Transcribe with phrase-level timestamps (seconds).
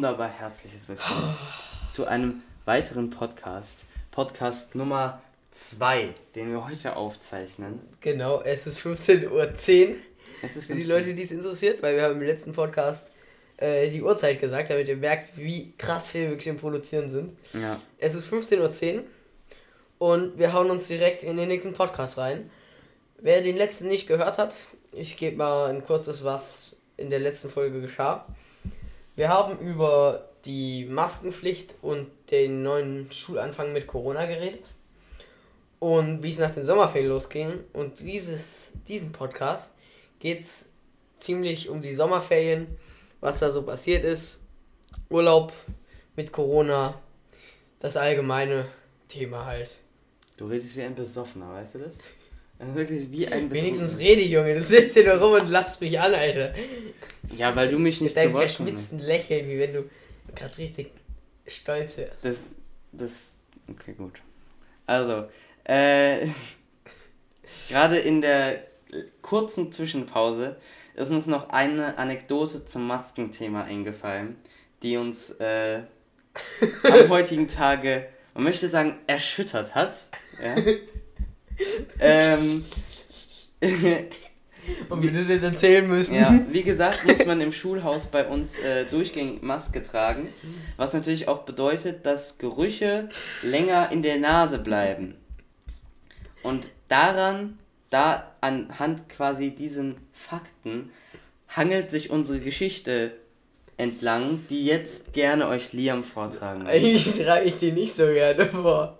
[0.00, 1.36] wunderbar herzliches Willkommen
[1.90, 3.84] zu einem weiteren Podcast.
[4.10, 5.20] Podcast Nummer
[5.52, 7.80] 2, den wir heute aufzeichnen.
[8.00, 9.96] Genau, es ist 15.10 Uhr.
[10.40, 13.10] Es ist für die Leute, die es interessiert, weil wir haben im letzten Podcast
[13.58, 17.36] äh, die Uhrzeit gesagt, damit ihr merkt, wie krass viel wir wirklich im Produzieren sind.
[17.52, 17.78] Ja.
[17.98, 19.04] Es ist 15.10 Uhr
[19.98, 22.50] und wir hauen uns direkt in den nächsten Podcast rein.
[23.18, 24.56] Wer den letzten nicht gehört hat,
[24.92, 28.24] ich gebe mal ein kurzes, was in der letzten Folge geschah.
[29.16, 34.70] Wir haben über die Maskenpflicht und den neuen Schulanfang mit Corona geredet
[35.78, 37.64] und wie es nach den Sommerferien losging.
[37.72, 39.74] Und dieses, diesen Podcast
[40.18, 40.68] geht es
[41.18, 42.78] ziemlich um die Sommerferien,
[43.20, 44.40] was da so passiert ist,
[45.08, 45.52] Urlaub
[46.16, 47.00] mit Corona,
[47.78, 48.66] das allgemeine
[49.08, 49.76] Thema halt.
[50.36, 51.94] Du redest wie ein Besoffener, weißt du das?
[52.60, 53.50] Also wirklich wie ein.
[53.50, 54.54] Wenigstens rede Junge.
[54.54, 56.54] Du sitzt hier nur rum und lachst mich an, Alter.
[57.34, 59.84] Ja, weil du mich nicht Mit deinem verschmitzten Lächeln, wie wenn du
[60.34, 60.90] gerade richtig
[61.46, 62.22] stolz wärst.
[62.22, 62.42] Das,
[62.92, 64.20] das, okay, gut.
[64.86, 65.28] Also,
[65.64, 66.26] äh,
[67.68, 68.64] gerade in der
[69.22, 70.56] kurzen Zwischenpause
[70.94, 74.36] ist uns noch eine Anekdote zum Maskenthema eingefallen,
[74.82, 75.82] die uns äh,
[76.84, 79.96] am heutigen Tage, man möchte sagen, erschüttert hat.
[80.42, 80.56] Ja?
[82.00, 82.64] ähm,
[84.88, 86.14] Und wir das jetzt erzählen müssen.
[86.14, 90.28] Ja, wie gesagt, muss man im Schulhaus bei uns äh, durchgängig Maske tragen.
[90.76, 93.08] Was natürlich auch bedeutet, dass Gerüche
[93.42, 95.14] länger in der Nase bleiben.
[96.42, 97.58] Und daran,
[97.90, 100.90] da anhand quasi diesen Fakten,
[101.48, 103.12] hangelt sich unsere Geschichte
[103.76, 106.68] entlang, die jetzt gerne euch Liam vortragen will.
[106.70, 108.99] Eigentlich trage ich die nicht so gerne vor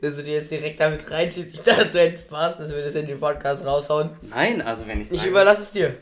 [0.00, 1.54] dass du dir jetzt direkt damit reinschiebst.
[1.54, 4.10] Ich dachte, du hättest Spaß, dass wir das in den Podcast raushauen.
[4.22, 5.94] Nein, also wenn ich Ich überlasse es dir.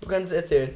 [0.00, 0.70] Du kannst es erzählen.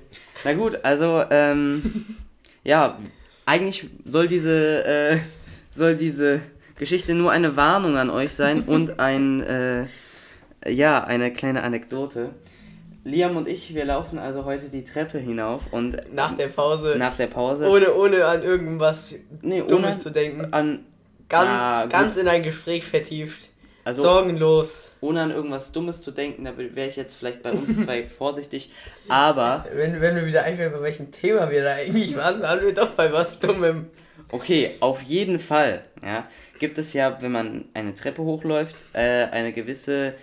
[0.45, 2.17] Na gut, also, ähm,
[2.65, 2.99] ja,
[3.47, 5.19] eigentlich soll diese, äh,
[5.71, 6.41] soll diese
[6.77, 9.87] Geschichte nur eine Warnung an euch sein und ein, äh,
[10.67, 12.31] ja, eine kleine Anekdote.
[13.05, 16.95] Liam und ich, wir laufen also heute die Treppe hinauf und nach der Pause.
[16.97, 17.69] Nach der Pause.
[17.69, 20.53] Ohne, ohne an irgendwas nee, Dummes zu denken.
[20.53, 20.85] An
[21.29, 23.51] Ganz, ah, ganz in ein Gespräch vertieft.
[23.85, 24.93] Also, Sorgenlos.
[25.01, 28.71] Ohne an irgendwas Dummes zu denken, da wäre ich jetzt vielleicht bei uns zwei vorsichtig.
[29.09, 29.67] Aber.
[29.73, 32.91] Wenn, wenn wir wieder einfach bei welchem Thema wir da eigentlich waren, waren wir doch
[32.91, 33.87] bei was Dummem.
[34.31, 35.83] Okay, auf jeden Fall.
[36.03, 36.29] Ja,
[36.59, 40.15] gibt es ja, wenn man eine Treppe hochläuft, äh, eine gewisse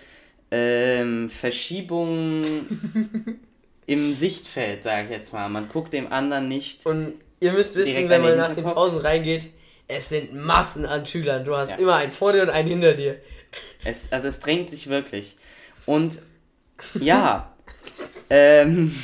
[0.50, 2.44] ähm, Verschiebung
[3.86, 5.48] im Sichtfeld, sage ich jetzt mal.
[5.48, 6.86] Man guckt dem anderen nicht.
[6.86, 9.50] Und ihr müsst wissen, wenn man nach den Pausen reingeht,
[9.90, 11.44] es sind Massen an Schülern.
[11.44, 11.76] Du hast ja.
[11.76, 13.16] immer einen vor dir und einen hinter dir.
[13.84, 15.36] Es, also es drängt sich wirklich.
[15.86, 16.18] Und
[17.00, 17.52] ja,
[18.28, 18.94] ähm,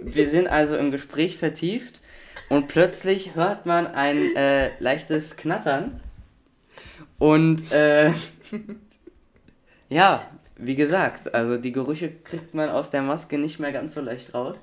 [0.00, 2.00] wir sind also im Gespräch vertieft
[2.48, 6.00] und plötzlich hört man ein äh, leichtes Knattern.
[7.18, 8.12] Und äh,
[9.88, 10.26] ja,
[10.56, 14.34] wie gesagt, also die Gerüche kriegt man aus der Maske nicht mehr ganz so leicht
[14.34, 14.56] raus.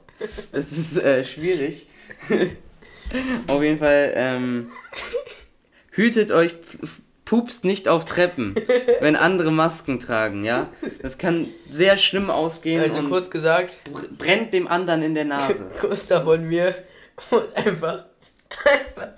[0.51, 1.88] Das ist äh, schwierig.
[3.47, 4.72] Auf jeden Fall, ähm,
[5.92, 6.56] hütet euch,
[7.25, 8.56] pupst nicht auf Treppen,
[9.02, 10.70] wenn andere Masken tragen, ja?
[11.02, 12.81] Das kann sehr schlimm ausgehen.
[12.81, 13.78] Also kurz gesagt,
[14.18, 15.69] brennt dem anderen in der Nase.
[15.81, 16.75] Gustav und mir
[17.30, 18.06] und einfach,
[18.66, 19.09] einfach,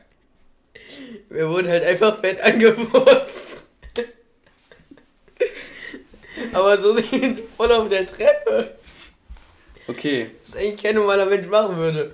[1.30, 3.52] wir wurden halt einfach fett angewurzt.
[6.54, 8.76] Aber so sind voll auf der Treppe.
[9.88, 10.32] Okay.
[10.44, 12.14] Was eigentlich kein normaler Mensch machen würde.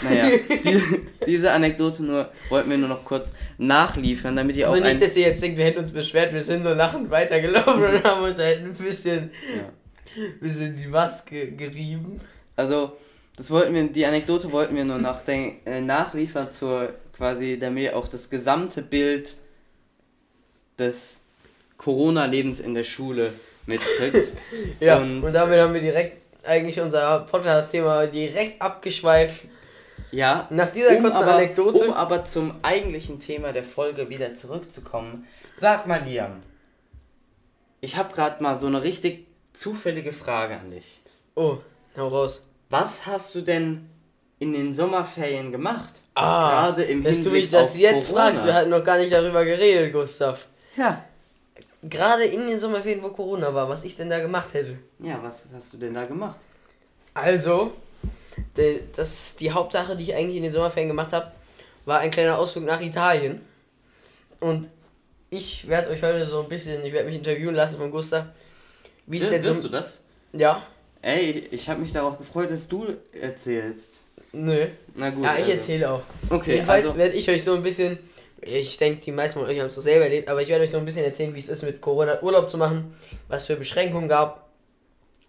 [0.00, 4.76] Naja, diese, diese Anekdote nur wollten wir nur noch kurz nachliefern, damit ihr auch.
[4.76, 7.82] Aber nicht, dass ihr jetzt denkt, wir hätten uns beschwert, wir sind nur lachend weitergelaufen
[7.82, 10.22] und haben uns halt ein bisschen, ja.
[10.40, 12.20] bisschen die Maske gerieben.
[12.56, 12.96] Also,
[13.36, 18.08] das wollten wir, die Anekdote wollten wir nur äh, nachliefern zur quasi, damit ihr auch
[18.08, 19.36] das gesamte Bild
[20.78, 21.20] des
[21.76, 23.32] Corona-Lebens in der Schule
[23.66, 24.34] mitkriegt.
[24.80, 29.44] ja, und, und damit haben wir direkt eigentlich unser Podcast-Thema direkt abgeschweift
[30.12, 30.46] ja.
[30.50, 31.88] Nach dieser um kurzen aber, Anekdote.
[31.88, 35.26] Um aber zum eigentlichen Thema der Folge wieder zurückzukommen.
[35.58, 36.42] Sag mal, Liam.
[37.80, 41.00] Ich habe gerade mal so eine richtig zufällige Frage an dich.
[41.34, 41.58] Oh,
[41.96, 42.46] hau raus.
[42.70, 43.88] Was hast du denn
[44.38, 45.92] in den Sommerferien gemacht?
[46.14, 48.26] Ah, gerade im dass Hinblick du mich das jetzt Corona.
[48.26, 48.44] fragst.
[48.44, 50.46] Wir hatten noch gar nicht darüber geredet, Gustav.
[50.76, 51.04] Ja.
[51.82, 54.78] Gerade in den Sommerferien, wo Corona war, was ich denn da gemacht hätte.
[55.00, 56.36] Ja, was hast du denn da gemacht?
[57.14, 57.72] Also,
[58.54, 61.32] das die Hauptsache, die ich eigentlich in den Sommerferien gemacht habe,
[61.84, 63.40] war ein kleiner Ausflug nach Italien.
[64.40, 64.68] Und
[65.30, 68.26] ich werde euch heute so ein bisschen, ich werde mich interviewen lassen von Gustav.
[69.06, 70.00] Wie ist denn Wirst so, du das?
[70.32, 70.62] Ja.
[71.00, 73.96] Ey, ich habe mich darauf gefreut, dass du erzählst.
[74.32, 74.68] Nö.
[74.94, 75.24] Na gut.
[75.24, 75.52] Ja, ich also.
[75.52, 76.02] erzähle auch.
[76.30, 76.52] Okay.
[76.52, 76.98] Jedenfalls also.
[76.98, 77.98] werde ich euch so ein bisschen,
[78.40, 80.70] ich denke, die meisten von euch haben es so selber erlebt, aber ich werde euch
[80.70, 82.94] so ein bisschen erzählen, wie es ist, mit Corona Urlaub zu machen,
[83.28, 84.41] was für Beschränkungen gab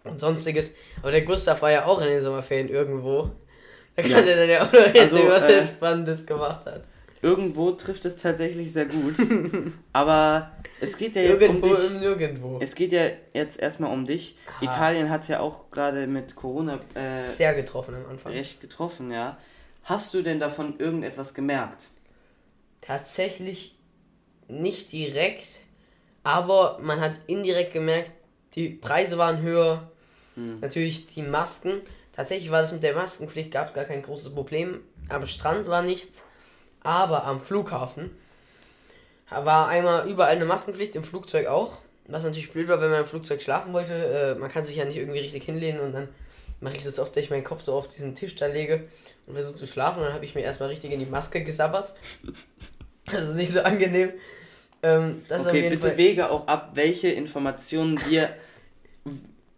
[0.04, 0.74] und sonstiges.
[1.02, 3.30] Aber der Gustav war ja auch in den Sommerferien irgendwo.
[3.96, 4.18] Da kann ja.
[4.18, 6.84] er dann ja auch noch erzählen, also, was er äh, Spannendes gemacht hat.
[7.22, 9.14] Irgendwo trifft es tatsächlich sehr gut.
[9.92, 11.90] aber es geht ja jetzt Irgendwo um dich.
[11.90, 12.58] Im Nirgendwo.
[12.60, 14.36] Es geht ja jetzt erstmal um dich.
[14.46, 14.64] Aha.
[14.64, 18.32] Italien hat es ja auch gerade mit Corona äh, sehr getroffen am Anfang.
[18.32, 19.38] Recht getroffen, ja.
[19.84, 21.88] Hast du denn davon irgendetwas gemerkt?
[22.80, 23.78] Tatsächlich
[24.48, 25.46] nicht direkt,
[26.22, 28.10] aber man hat indirekt gemerkt,
[28.54, 29.90] die Preise waren höher.
[30.34, 30.60] Hm.
[30.60, 31.80] Natürlich die Masken.
[32.14, 34.80] Tatsächlich war das mit der Maskenpflicht, gab es gar kein großes Problem.
[35.08, 36.22] Am Strand war nichts,
[36.82, 38.10] aber am Flughafen
[39.30, 41.78] war einmal überall eine Maskenpflicht, im Flugzeug auch.
[42.06, 43.92] Was natürlich blöd war, wenn man im Flugzeug schlafen wollte.
[43.92, 46.08] Äh, man kann sich ja nicht irgendwie richtig hinlehnen und dann
[46.60, 48.84] mache ich das oft, dass ich meinen Kopf so auf diesen Tisch da lege
[49.26, 50.00] und versuche zu schlafen.
[50.00, 51.94] Und dann habe ich mir erstmal richtig in die Maske gesabbert.
[53.06, 54.12] Das ist nicht so angenehm.
[54.82, 58.30] Ähm, okay, bitte Fall wege auch ab, welche Informationen wir,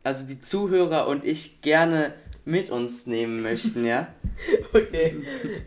[0.06, 2.14] also die Zuhörer und ich, gerne
[2.44, 4.06] mit uns nehmen möchten, ja?
[4.72, 5.16] okay.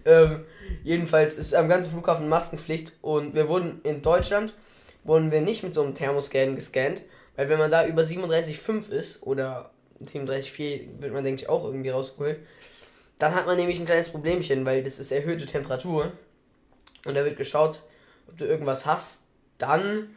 [0.06, 0.46] ähm,
[0.84, 4.54] jedenfalls ist am ganzen Flughafen Maskenpflicht und wir wurden in Deutschland,
[5.04, 7.02] wurden wir nicht mit so einem Thermoscan gescannt,
[7.36, 9.72] weil wenn man da über 37,5 ist oder
[10.02, 12.40] 37,4 wird man denke ich auch irgendwie rausgeholt,
[13.18, 16.14] dann hat man nämlich ein kleines Problemchen, weil das ist erhöhte Temperatur
[17.06, 17.82] und da wird geschaut,
[18.30, 19.22] ob du irgendwas hast.
[19.58, 20.16] Dann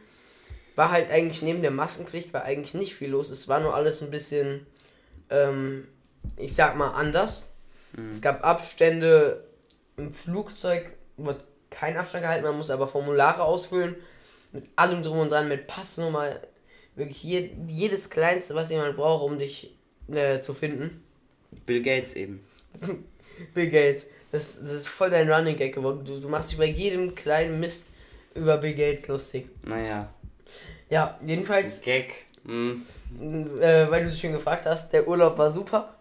[0.75, 3.29] war halt eigentlich neben der Maskenpflicht war eigentlich nicht viel los.
[3.29, 4.65] Es war nur alles ein bisschen
[5.29, 5.87] ähm,
[6.37, 7.49] ich sag mal, anders.
[7.95, 8.09] Mhm.
[8.09, 9.43] Es gab Abstände
[9.97, 13.95] im Flugzeug, wird kein Abstand gehalten, man muss aber Formulare ausfüllen.
[14.51, 16.35] Mit allem drum und dran, mit Passnummer.
[16.95, 19.75] Wirklich je, jedes Kleinste, was jemand braucht, um dich
[20.13, 21.03] äh, zu finden.
[21.65, 22.45] Bill Gates eben.
[23.55, 24.05] Bill Gates.
[24.31, 26.05] Das, das ist voll dein Running Gag geworden.
[26.05, 27.87] Du, du machst dich bei jedem kleinen Mist
[28.35, 29.47] über Bill Gates lustig.
[29.63, 30.13] Naja.
[30.93, 31.81] Ja, jedenfalls.
[31.81, 32.27] Gag.
[32.43, 32.85] Mhm.
[33.59, 35.95] Äh, weil du so schön gefragt hast, der Urlaub war super.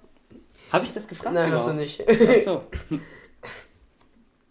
[0.71, 1.35] Habe ich das gefragt?
[1.35, 1.67] Nein, überhaupt?
[1.67, 2.05] hast du nicht.
[2.07, 2.65] Ach so.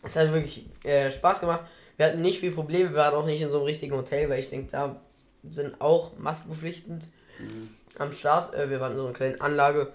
[0.03, 1.61] es hat wirklich äh, Spaß gemacht.
[1.95, 4.39] Wir hatten nicht viel Probleme, wir waren auch nicht in so einem richtigen Hotel, weil
[4.39, 4.99] ich denke, da
[5.43, 7.07] sind auch maskenpflichtend
[7.37, 7.69] mhm.
[7.99, 8.55] am Start.
[8.55, 9.91] Äh, wir waren in so einer kleinen Anlage.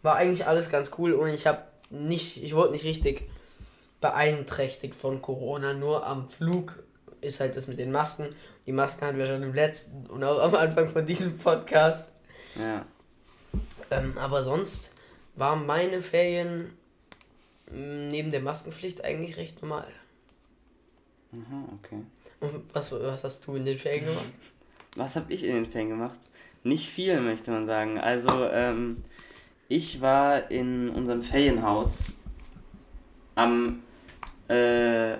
[0.00, 3.28] War eigentlich alles ganz cool und ich habe nicht, ich wurde nicht richtig
[4.00, 6.82] beeinträchtigt von Corona, nur am Flug
[7.24, 8.28] ist halt das mit den Masken.
[8.66, 12.08] Die Masken hatten wir schon im letzten und auch am Anfang von diesem Podcast.
[12.56, 12.84] Ja.
[13.90, 14.92] Ähm, aber sonst
[15.36, 16.72] waren meine Ferien
[17.70, 19.88] mm, neben der Maskenpflicht eigentlich recht normal.
[21.32, 22.02] Aha, okay.
[22.40, 24.26] Und was, was hast du in den Ferien gemacht?
[24.96, 26.20] Was habe ich in den Ferien gemacht?
[26.62, 27.98] Nicht viel, möchte man sagen.
[27.98, 28.98] Also, ähm,
[29.68, 32.20] ich war in unserem Ferienhaus
[33.34, 33.82] am,
[34.46, 35.16] äh,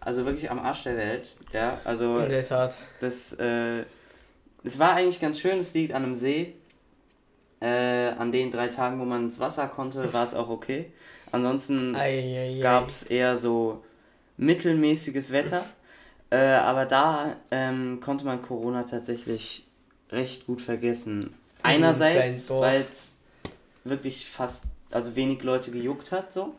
[0.00, 1.34] also wirklich am Arsch der Welt.
[1.52, 2.18] Ja, also.
[2.18, 2.76] In der Tat.
[3.00, 3.84] Das, äh,
[4.62, 5.58] das war eigentlich ganz schön.
[5.58, 6.54] Es liegt an einem See.
[7.60, 10.90] Äh, an den drei Tagen, wo man ins Wasser konnte, war es auch okay.
[11.30, 11.94] Ansonsten
[12.62, 13.84] gab es eher so
[14.38, 15.64] mittelmäßiges Wetter.
[16.30, 19.66] Äh, aber da ähm, konnte man Corona tatsächlich
[20.10, 21.34] recht gut vergessen.
[21.62, 23.18] Einerseits, weil es
[23.84, 26.54] wirklich fast, also wenig Leute gejuckt hat, so.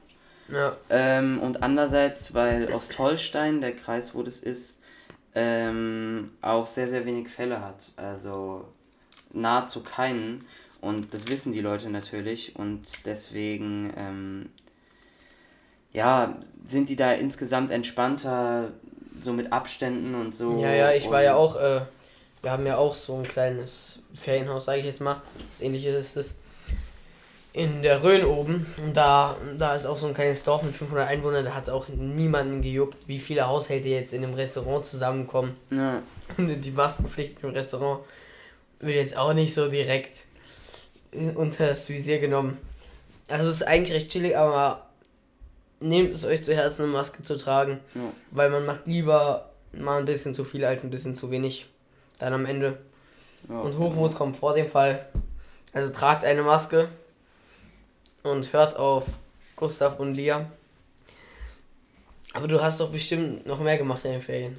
[0.52, 0.76] Ja.
[0.90, 4.80] Ähm, und andererseits, weil Ostholstein, der Kreis, wo das ist,
[5.34, 7.94] ähm, auch sehr, sehr wenig Fälle hat.
[7.96, 8.66] Also
[9.32, 10.46] nahezu keinen.
[10.82, 14.50] Und das wissen die Leute natürlich und deswegen, ähm,
[15.94, 18.72] ja, sind die da insgesamt entspannter,
[19.20, 20.60] so mit Abständen und so.
[20.60, 21.82] Ja, ja, ich war ja auch, äh,
[22.42, 25.22] wir haben ja auch so ein kleines Ferienhaus, sage ich jetzt mal.
[25.52, 26.34] Das ähnliche ist es
[27.54, 28.66] in der Rhön oben.
[28.84, 31.46] Und da, da ist auch so ein kleines Dorf mit 500 Einwohnern.
[31.46, 35.58] Da hat es auch niemanden gejuckt, wie viele Haushalte jetzt in einem Restaurant zusammenkommen.
[35.70, 36.02] Ja.
[36.38, 38.02] Und die Maskenpflicht im Restaurant
[38.80, 40.22] wird jetzt auch nicht so direkt
[41.36, 42.58] unter das Visier genommen.
[43.28, 44.86] Also es ist eigentlich recht chillig, aber
[45.82, 47.80] nehmt es euch zu Herzen, eine Maske zu tragen.
[47.96, 48.14] Ja.
[48.32, 51.68] Weil man macht lieber mal ein bisschen zu viel als ein bisschen zu wenig.
[52.18, 52.78] Dann am Ende.
[53.50, 53.60] Ja.
[53.60, 55.06] Und Hochmut kommt vor dem Fall.
[55.74, 56.88] Also tragt eine Maske
[58.24, 59.06] und hört auf
[59.56, 60.50] Gustav und Lia.
[62.34, 64.58] Aber du hast doch bestimmt noch mehr gemacht in den Ferien.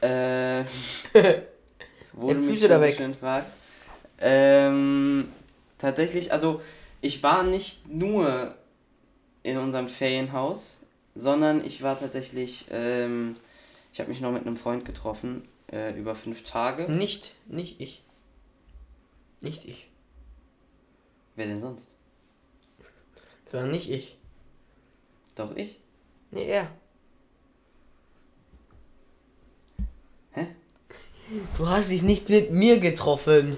[0.00, 0.64] Äh.
[2.12, 3.00] wurde Füße da weg.
[4.20, 5.28] Ähm,
[5.84, 6.62] Tatsächlich, also
[7.02, 8.54] ich war nicht nur
[9.42, 10.78] in unserem Ferienhaus,
[11.14, 13.36] sondern ich war tatsächlich, ähm,
[13.92, 16.90] ich habe mich noch mit einem Freund getroffen äh, über fünf Tage.
[16.90, 18.02] Nicht, nicht ich.
[19.42, 19.86] Nicht ich.
[21.36, 21.93] Wer denn sonst?
[23.54, 24.16] War nicht ich.
[25.34, 25.80] Doch ich?
[26.30, 26.70] Nee, er.
[30.32, 30.46] Hä?
[31.56, 33.56] Du hast dich nicht mit mir getroffen.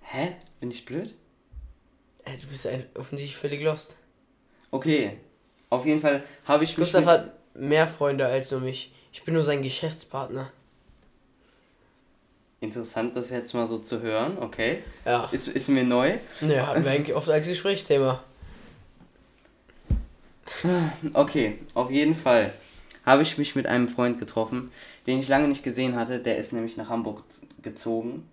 [0.00, 0.36] Hä?
[0.60, 1.14] Bin ich blöd?
[2.24, 3.96] Ey, du bist ein, offensichtlich völlig lost.
[4.70, 5.18] Okay.
[5.70, 6.86] Auf jeden Fall habe ich mich.
[6.86, 8.92] Gustav hat mehr Freunde als nur mich.
[9.12, 10.52] Ich bin nur sein Geschäftspartner.
[12.72, 14.82] Interessant, das jetzt mal so zu hören, okay.
[15.04, 15.28] Ja.
[15.30, 16.14] Ist, ist mir neu.
[16.40, 18.22] Ne, hatten wir eigentlich oft als Gesprächsthema.
[21.12, 22.54] Okay, auf jeden Fall
[23.04, 24.70] habe ich mich mit einem Freund getroffen,
[25.06, 26.18] den ich lange nicht gesehen hatte.
[26.18, 27.24] Der ist nämlich nach Hamburg
[27.60, 28.26] gezogen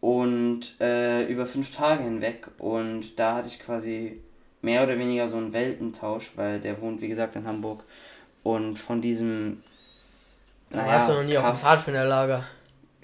[0.00, 2.48] und äh, über fünf Tage hinweg.
[2.58, 4.20] Und da hatte ich quasi
[4.62, 7.82] mehr oder weniger so einen Weltentausch, weil der wohnt, wie gesagt, in Hamburg.
[8.44, 9.64] Und von diesem.
[10.70, 12.44] Da naja, warst du noch nie Kaff, auf dem Pfadfinderlager.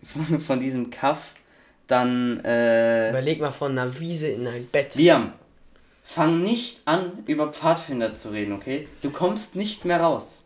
[0.03, 1.35] Von, von diesem Kaff
[1.87, 2.41] dann.
[2.45, 4.95] Äh, Überleg mal von einer Wiese in ein Bett.
[4.95, 5.33] Liam,
[6.03, 8.89] fang nicht an, über Pfadfinder zu reden, okay?
[9.03, 10.45] Du kommst nicht mehr raus.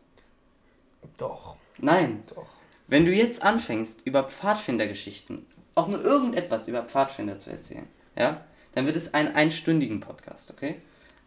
[1.18, 1.56] Doch.
[1.78, 2.22] Nein.
[2.34, 2.46] Doch.
[2.86, 8.40] Wenn du jetzt anfängst, über Pfadfindergeschichten auch nur irgendetwas über Pfadfinder zu erzählen, ja,
[8.74, 10.76] dann wird es ein einstündigen Podcast, okay?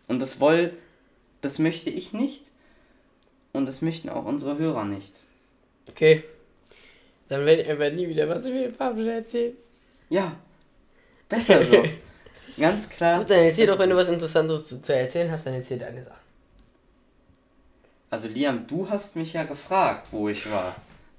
[0.07, 0.74] Und das woll,
[1.41, 2.46] das möchte ich nicht
[3.53, 5.13] und das möchten auch unsere Hörer nicht.
[5.89, 6.24] Okay.
[7.29, 9.53] Dann werden wir nie wieder was zu viele Pfadfinder erzählen.
[10.10, 10.36] Ja.
[11.27, 11.84] Besser so.
[12.57, 13.19] Ganz klar.
[13.19, 16.03] Gut, dann erzähl doch, wenn du was Interessantes zu, zu erzählen hast, dann erzähl deine
[16.03, 16.27] Sachen.
[18.10, 20.75] Also Liam, du hast mich ja gefragt, wo ich war.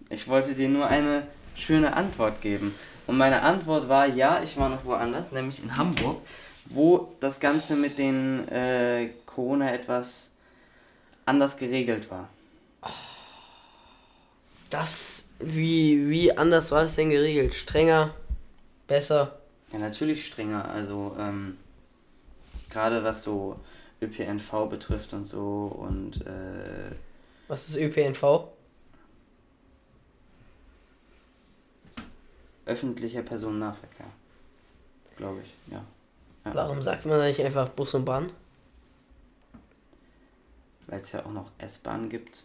[0.09, 2.75] Ich wollte dir nur eine schöne Antwort geben.
[3.07, 6.21] Und meine Antwort war, ja, ich war noch woanders, nämlich in Hamburg,
[6.67, 10.31] wo das Ganze mit den äh, Corona etwas
[11.25, 12.29] anders geregelt war.
[14.71, 17.55] Das, wie, wie anders war das denn geregelt?
[17.55, 18.15] Strenger?
[18.87, 19.39] Besser?
[19.73, 20.69] Ja, natürlich strenger.
[20.69, 21.59] Also, ähm,
[22.71, 23.59] gerade was so
[24.03, 26.91] ÖPNV betrifft und so und, äh,
[27.49, 28.49] Was ist ÖPNV?
[32.69, 34.07] öffentlicher Personennahverkehr.
[35.17, 35.83] Glaube ich, ja.
[36.45, 36.55] ja.
[36.55, 38.31] Warum sagt man da nicht einfach Bus und Bahn?
[40.87, 42.45] Weil es ja auch noch S-Bahn gibt.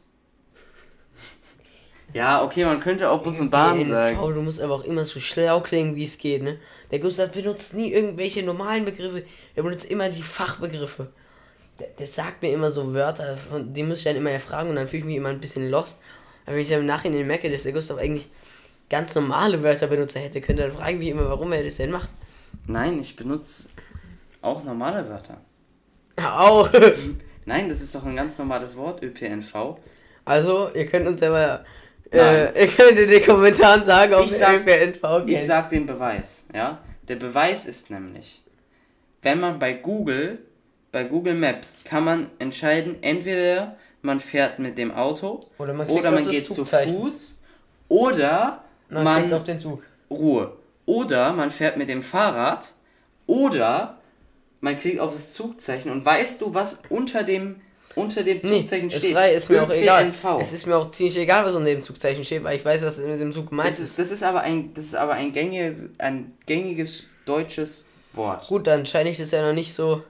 [2.14, 4.18] Ja, okay, man könnte auch Bus und Bahn NV, sagen.
[4.36, 6.60] Du musst aber auch immer so schlau klingen, wie es geht, ne?
[6.92, 9.24] Der Gustav benutzt nie irgendwelche normalen Begriffe,
[9.56, 11.08] der benutzt immer die Fachbegriffe.
[11.80, 14.88] Der, der sagt mir immer so Wörter, die muss ich dann immer erfragen und dann
[14.88, 16.02] fühle ich mich immer ein bisschen lost.
[16.46, 18.30] Aber wenn ich dann im Nachhinein merke, dass der Gustav eigentlich
[18.90, 22.10] ganz normale Wörter benutzt hätte, könnte er fragen wie immer, warum er das denn macht.
[22.68, 23.70] Nein, ich benutze
[24.42, 25.38] auch normale Wörter.
[26.18, 26.70] Auch?
[27.46, 29.78] Nein, das ist doch ein ganz normales Wort, ÖPNV.
[30.26, 31.66] Also, ihr könnt uns ja mal,
[32.14, 35.40] äh, ihr könnt in den Kommentaren sagen, ob ich sag, ÖPNV geht.
[35.40, 36.80] Ich sag den Beweis, ja.
[37.08, 38.44] Der Beweis ist nämlich,
[39.22, 40.40] wenn man bei Google,
[40.92, 46.12] bei Google Maps, kann man entscheiden, entweder man fährt mit dem Auto oder man, oder
[46.12, 47.42] man geht zu Fuß
[47.88, 49.84] oder man, man auf den Zug.
[50.10, 50.54] Ruhe.
[50.86, 52.74] Oder man fährt mit dem Fahrrad.
[53.26, 53.98] Oder
[54.62, 55.92] man klickt auf das Zugzeichen.
[55.92, 57.62] Und weißt du, was unter dem,
[57.96, 59.16] unter dem Zugzeichen nee, steht?
[59.16, 60.12] Es ist mir auch egal.
[60.42, 62.98] Es ist mir auch ziemlich egal, was unter dem Zugzeichen steht, weil ich weiß, was
[62.98, 64.00] mit dem Zug gemeint das ist.
[64.00, 68.48] Das ist aber ein, das ist aber ein gängiges, ein gängiges deutsches Wort.
[68.48, 70.04] Gut, dann scheine ich das ja noch nicht so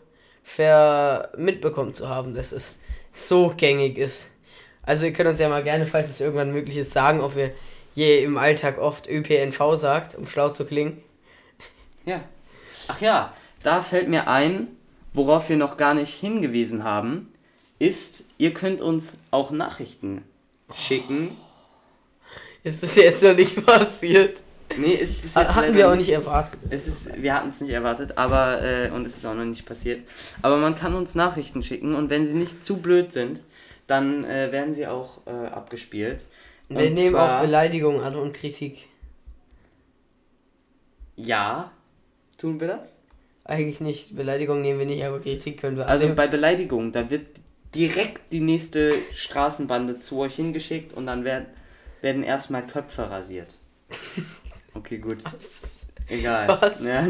[0.43, 2.71] fair mitbekommen zu haben, dass es
[3.13, 4.29] so gängig ist.
[4.85, 7.51] Also ihr könnt uns ja mal gerne, falls es irgendwann möglich ist, sagen, ob wir
[7.95, 11.01] je im Alltag oft ÖPNV sagt, um schlau zu klingen.
[12.05, 12.21] Ja.
[12.87, 14.67] Ach ja, da fällt mir ein,
[15.13, 17.32] worauf wir noch gar nicht hingewiesen haben,
[17.79, 20.23] ist, ihr könnt uns auch Nachrichten
[20.73, 21.37] schicken.
[22.63, 24.41] Ist bis jetzt noch nicht passiert.
[24.77, 26.59] Nee, ist bis jetzt Hatten wir auch nicht erwartet.
[26.69, 29.65] Es ist, wir hatten es nicht erwartet, aber äh, und es ist auch noch nicht
[29.65, 30.01] passiert.
[30.41, 33.41] Aber man kann uns Nachrichten schicken und wenn sie nicht zu blöd sind,
[33.87, 36.25] dann äh, werden sie auch äh, abgespielt.
[36.69, 38.87] Wir und nehmen auch Beleidigungen an und Kritik.
[41.15, 41.71] Ja,
[42.37, 42.93] tun wir das?
[43.43, 44.15] Eigentlich nicht.
[44.15, 45.87] Beleidigung nehmen wir nicht, aber Kritik können wir.
[45.87, 47.31] Also bei Beleidigung, da wird
[47.75, 51.47] direkt die nächste Straßenbande zu euch hingeschickt und dann werden,
[52.01, 53.55] werden erstmal Köpfe rasiert.
[54.73, 55.23] Okay, gut.
[55.23, 55.61] Was?
[56.07, 56.47] Egal.
[56.61, 56.83] Was?
[56.83, 57.07] Ja.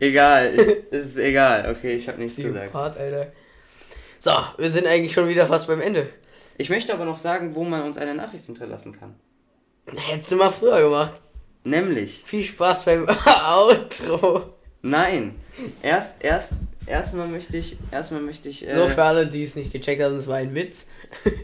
[0.00, 0.54] egal.
[0.90, 1.70] Es ist egal.
[1.70, 2.72] Okay, ich habe nichts gesagt.
[2.72, 3.32] Part, Alter.
[4.18, 6.10] So, wir sind eigentlich schon wieder fast beim Ende.
[6.56, 9.14] Ich möchte aber noch sagen, wo man uns eine Nachricht hinterlassen kann.
[9.96, 11.20] Hättest du mal früher gemacht.
[11.64, 12.24] Nämlich.
[12.26, 13.06] Viel Spaß beim
[13.46, 14.54] Outro.
[14.82, 15.36] Nein.
[15.82, 16.52] Erst, erst,
[16.88, 18.66] erstmal möchte ich, erstmal möchte ich.
[18.66, 20.86] Äh, so für alle, die es nicht gecheckt haben, es war ein Witz.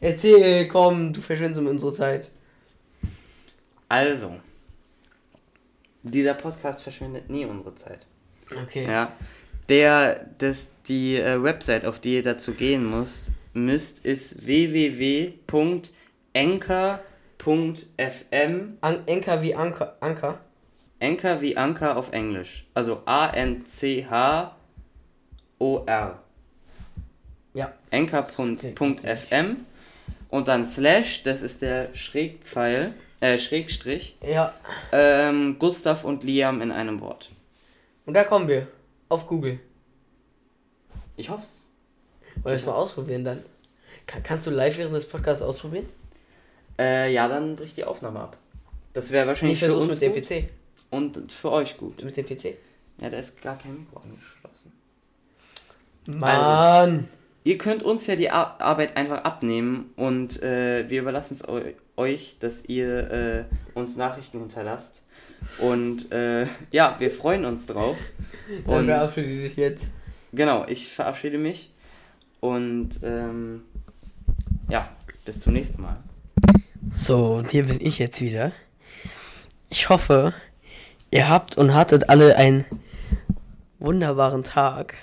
[0.00, 2.30] Erzähl, komm, du verschwindest um unsere Zeit.
[3.88, 4.40] Also.
[6.02, 8.06] Dieser Podcast verschwendet nie unsere Zeit.
[8.50, 8.86] Okay.
[8.86, 9.12] Ja.
[9.68, 15.38] Der, das, die äh, Website, auf die ihr dazu gehen müsst, müsst ist www.enker.fm.
[18.80, 19.96] An Enker wie Anker.
[20.00, 20.38] Anker?
[21.00, 22.66] Anchor wie Anker auf Englisch.
[22.74, 24.58] Also A-N-C-H-O-R.
[27.54, 27.72] Ja.
[27.90, 29.56] Anchor.fm
[30.28, 34.16] und dann Slash, das ist der Schrägpfeil, äh, Schrägstrich.
[34.26, 34.52] Ja.
[34.92, 37.30] Ähm, Gustav und Liam in einem Wort.
[38.04, 38.66] Und da kommen wir.
[39.08, 39.60] Auf Google.
[41.16, 41.68] Ich hoff's.
[42.42, 43.42] Wollen wir es mal ausprobieren dann?
[44.06, 45.88] Kann, kannst du live während des Podcasts ausprobieren?
[46.78, 48.36] Äh, ja, dann bricht die Aufnahme ab.
[48.92, 50.48] Das wäre wahrscheinlich für uns mit dem PC.
[50.96, 52.02] Und für euch gut.
[52.02, 52.56] Mit dem PC?
[52.98, 54.72] Ja, da ist gar kein Mikro angeschlossen.
[56.06, 56.30] Mann!
[56.30, 57.04] Also,
[57.44, 61.44] ihr könnt uns ja die Arbeit einfach abnehmen und äh, wir überlassen es
[61.96, 65.02] euch, dass ihr äh, uns Nachrichten hinterlasst.
[65.58, 67.96] Und äh, ja, wir freuen uns drauf.
[68.66, 69.90] Dann und verabschiede dich jetzt.
[70.32, 71.72] Genau, ich verabschiede mich.
[72.40, 73.62] Und ähm,
[74.68, 74.88] ja,
[75.24, 75.96] bis zum nächsten Mal.
[76.92, 78.52] So, und hier bin ich jetzt wieder.
[79.68, 80.32] Ich hoffe,
[81.10, 82.64] ihr habt und hattet alle einen
[83.78, 84.94] wunderbaren Tag.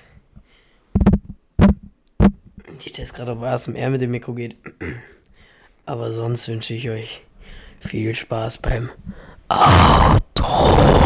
[2.85, 4.57] Ich teste gerade, ob ASMR mit dem Mikro geht.
[5.85, 7.21] Aber sonst wünsche ich euch
[7.79, 8.89] viel Spaß beim
[9.49, 11.02] Outro.